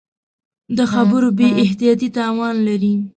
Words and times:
د 0.77 0.79
خبرو 0.93 1.29
بې 1.37 1.47
احتیاطي 1.63 2.09
تاوان 2.17 2.55
لري 2.67 2.93